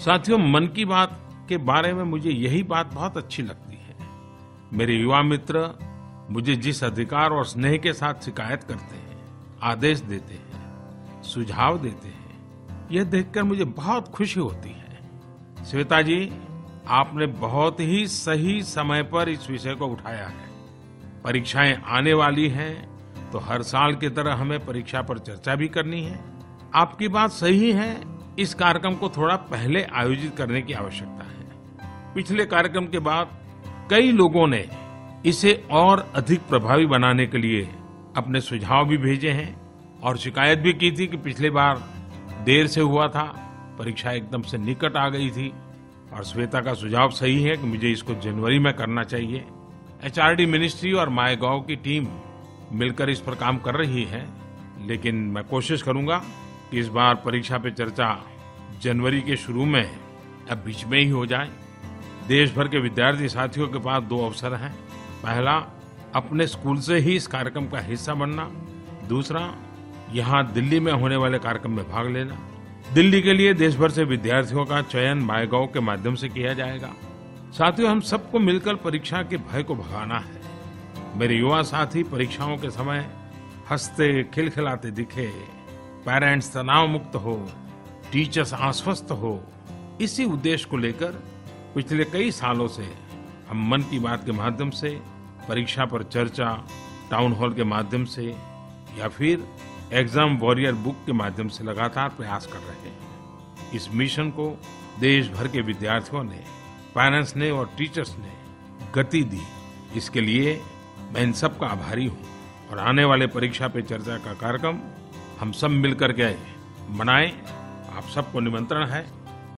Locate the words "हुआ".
42.80-43.08